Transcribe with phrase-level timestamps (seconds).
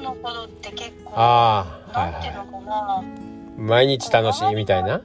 [0.00, 5.02] の頃って結構ああはいなんていうはのかな、い毎日楽しいみたいな？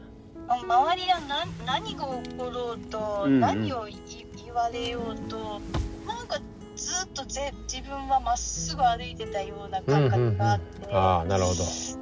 [0.47, 3.40] 周りが何何が起ころうと、うんうん。
[3.40, 3.96] 何をい
[4.44, 5.62] 言われようと
[6.06, 6.38] なんか
[6.76, 12.01] ずっとぜ自分はまっすぐ歩いてたような感覚があって、ああなるほど、うん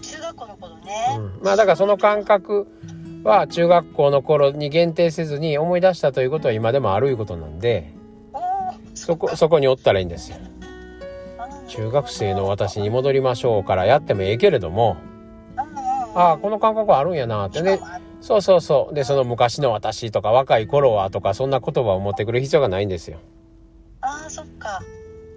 [0.00, 2.66] 中学校の頃うね、ん、まあだからその感覚
[3.24, 7.92] は中学校の頃に限定せずに思い出したということは今でもあるいうことなんで
[8.94, 10.38] そこそこにおったらいいんですよ。
[10.38, 10.55] うん
[11.68, 14.96] 中学生の私に戻りましょうからやってもええけれども。
[16.14, 17.60] ああこの感覚あるんやなって。
[17.62, 17.78] ね
[18.20, 18.94] そうそうそう。
[18.94, 23.18] でその昔の私とか若い頃はとかそんな言葉を持ってくる必要がないんですよ。
[24.00, 24.80] ああそっか。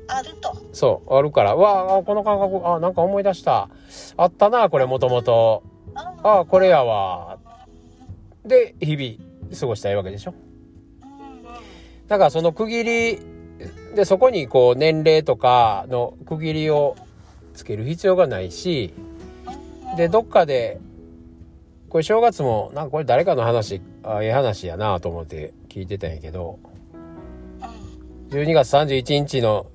[0.07, 0.55] あると。
[0.71, 1.55] そうあるから。
[1.55, 3.69] わあこの感覚あなんか思い出した。
[4.17, 5.63] あったなこれもともと
[5.95, 7.37] ああこれやわ。
[8.45, 10.33] で日々過ごしたいわけでしょ。
[12.07, 13.19] だからその区切り
[13.95, 16.95] でそこにこう年齢とかの区切りを
[17.53, 18.93] つける必要がないし
[19.97, 20.79] でどっかで
[21.89, 26.59] これ正月もなんかこれ誰かの話あええ話やなと思って聞いてたんやけど
[28.29, 29.67] 12月31日の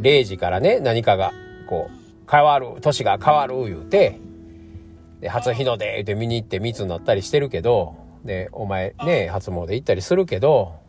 [0.00, 1.32] 0時からね何かが
[1.68, 4.18] こう変わる年が変わる言うて
[5.20, 10.79] で初日の出言うて見に行って密になったりしてるけどでお前ね初詣行ったりするけど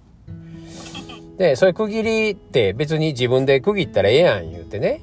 [1.42, 5.02] でそういう区切りって別に自分で区切ったらええやん言うてね。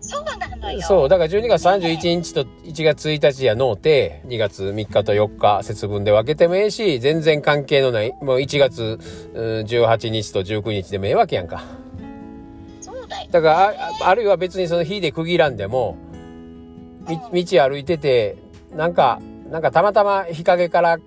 [0.00, 0.80] そうなのよ。
[0.82, 8.98] そう、だから12月31日と1月1日やのうて、2月3日と4日節分で分けてもええし、全然関係のない、もう1月
[9.34, 11.64] うん18日と19日でもええわけやんか。
[12.80, 13.68] そうだよだから、
[14.04, 15.96] ああるいは別にその日で区切らんでも、
[17.32, 18.36] み道歩いてて、
[18.74, 19.20] なんか、
[19.50, 20.98] なんかたまたま日陰から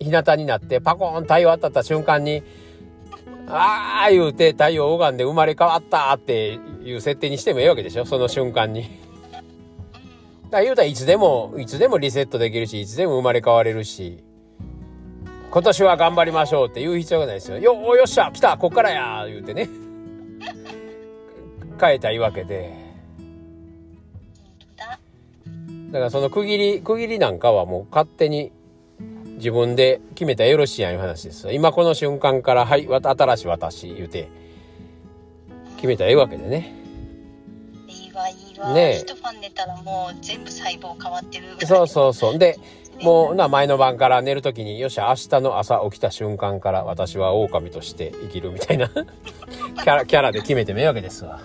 [0.00, 2.42] 日向になってパコーン太陽当たった瞬間に、
[3.46, 8.04] あー言うて太陽拝んで生まれ変わったっていう設定にしてもええわけでしょ？
[8.04, 9.02] その瞬間に。
[10.50, 14.22] だ言うたらいつでも、いつでもリセットできるし、いつでも生まれ変われるし、
[15.50, 17.58] 今年は頑張りましょうって言う必要がないですよ。
[17.58, 19.68] よ、およっしゃ来たこっからや言うてね。
[21.80, 22.72] 変えたいわけで。
[24.76, 24.98] だ？
[25.90, 28.52] だからその区切り、区切りなんかはもう勝手に
[29.36, 31.52] 自分で決めたらよろしいやんいう話ですよ。
[31.52, 34.28] 今この瞬間から、はい、わた新しい私言うて、
[35.76, 36.74] 決めたらええわけでね。
[37.88, 42.38] いいわいいわ、ねえ一晩寝たらもう全部細胞変わってるそうそうそう。
[42.38, 42.58] で、
[43.02, 51.40] もうな、前の晩から寝るときに、よっしゃ、明日の朝起きた瞬間から私は狼として生きるみたいな、 キャラ、キャラで決めてもええわけですわ。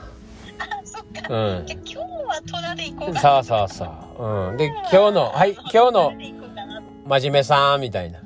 [0.59, 1.65] あそっか、うん。
[1.67, 3.85] 今日は虎で行こうかそうそうそ
[4.19, 4.23] う。
[4.23, 4.57] うん。
[4.57, 6.13] で、今日の、はい、今日の
[7.09, 8.19] 真面目さんみたいな。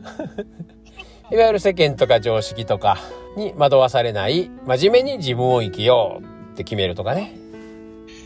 [1.32, 2.98] いわゆる世間とか常識とか
[3.38, 7.34] に惑わされない、真面目に自分を生きようって決めるとかね。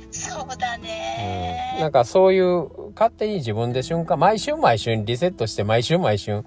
[0.09, 0.81] そうだうん。
[0.81, 6.44] ね、なんかそういう、勝手に自分で瞬間、毎週毎週リセットして、毎週毎週、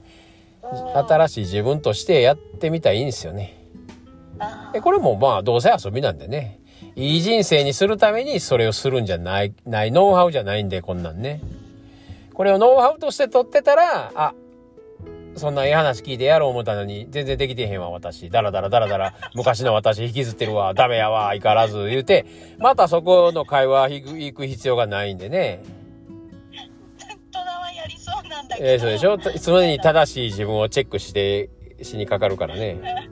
[1.06, 3.64] 新しい自分としてやってみたらいいんですよね。
[4.40, 6.58] あで、これもまあ、どうせ遊びなんでね。
[6.96, 11.40] いい人生にするためにそれをするんじゃない、ない、ノウハウじゃないんで、こんなんね。
[12.40, 14.32] これをノウハウとして取ってたら、あ、
[15.36, 18.30] そんないい話聞いてやろう思ったのに、全然できてへんわ、私。
[18.30, 22.24] だらだらだらだら、昔の私引きずってるわ、ダメやわ、相変わらず、言うて、
[22.58, 25.62] またそこの会話行く必要がないんでね。
[27.30, 29.18] 虎はやりそうなんだけどえー、そうでしょ？
[29.44, 31.50] 常に正しい自分をチェックして、
[31.82, 33.09] しにかかるからね。